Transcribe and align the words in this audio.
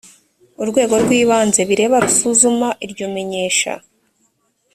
urwego 0.61 0.95
rw 1.03 1.11
ibanze 1.21 1.61
bireba 1.69 1.95
rusuzuma 2.03 2.67
iryo 2.85 3.05
menyesha 3.13 3.73